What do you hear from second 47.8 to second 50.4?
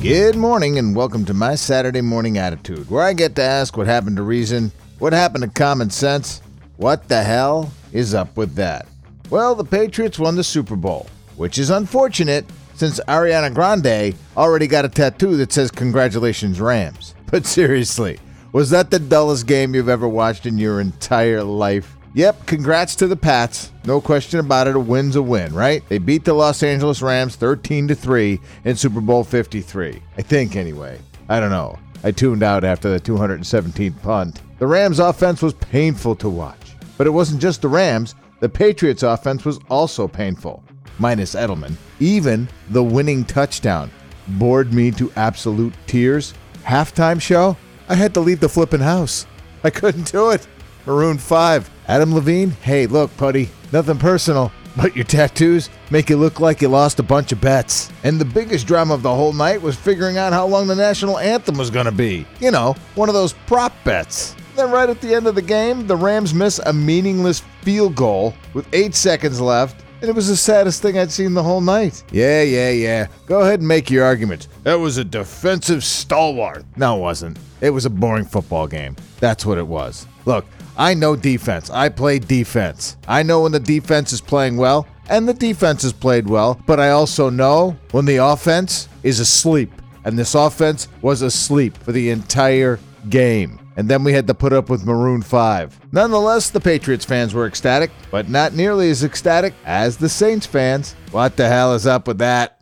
I had to leave the flippin' house. I couldn't do